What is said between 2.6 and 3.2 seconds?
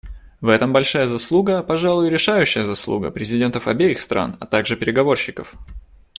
заслуга,